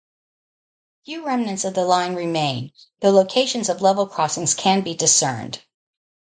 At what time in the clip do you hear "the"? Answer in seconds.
1.75-1.85